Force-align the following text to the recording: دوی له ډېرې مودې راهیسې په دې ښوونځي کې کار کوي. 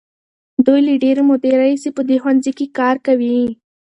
دوی 0.65 0.79
له 0.87 0.93
ډېرې 1.03 1.21
مودې 1.29 1.51
راهیسې 1.61 1.89
په 1.97 2.01
دې 2.09 2.17
ښوونځي 2.21 2.51
کې 2.57 2.65
کار 2.79 2.95
کوي. 3.05 3.39